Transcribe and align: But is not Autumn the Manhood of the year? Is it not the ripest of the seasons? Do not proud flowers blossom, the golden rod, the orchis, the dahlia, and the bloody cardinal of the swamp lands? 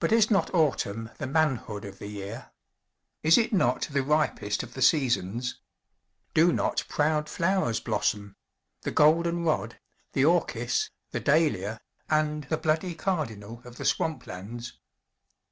But 0.00 0.10
is 0.10 0.28
not 0.28 0.52
Autumn 0.52 1.08
the 1.18 1.26
Manhood 1.28 1.84
of 1.84 2.00
the 2.00 2.08
year? 2.08 2.50
Is 3.22 3.38
it 3.38 3.52
not 3.52 3.82
the 3.82 4.02
ripest 4.02 4.64
of 4.64 4.74
the 4.74 4.82
seasons? 4.82 5.60
Do 6.34 6.52
not 6.52 6.82
proud 6.88 7.28
flowers 7.28 7.78
blossom, 7.78 8.34
the 8.82 8.90
golden 8.90 9.44
rod, 9.44 9.78
the 10.14 10.24
orchis, 10.24 10.90
the 11.12 11.20
dahlia, 11.20 11.78
and 12.10 12.42
the 12.48 12.56
bloody 12.58 12.96
cardinal 12.96 13.62
of 13.64 13.76
the 13.76 13.84
swamp 13.84 14.26
lands? 14.26 14.72